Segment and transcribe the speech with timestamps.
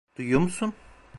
[0.17, 0.73] Duyuyor musun?